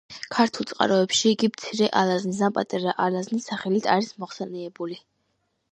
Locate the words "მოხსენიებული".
4.25-5.01